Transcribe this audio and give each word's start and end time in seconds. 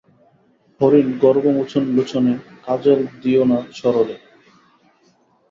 হরিণগর্বমোচন 0.81 1.83
লোচনে 1.95 2.33
কাজল 2.65 2.99
দিয়ো 3.21 3.43
না 3.51 3.57
সরলে! 3.77 4.15